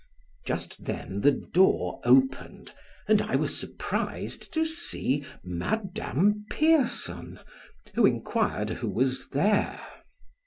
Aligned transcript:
Just 0.47 0.85
then 0.85 1.21
the 1.21 1.31
door 1.31 2.01
opened 2.03 2.73
and 3.07 3.21
I 3.21 3.35
was 3.35 3.55
surprised 3.55 4.51
to 4.51 4.65
see 4.65 5.23
Madame 5.43 6.45
Pierson, 6.49 7.39
who 7.93 8.07
inquired 8.07 8.71
who 8.71 8.89
was 8.89 9.27
there. 9.27 9.79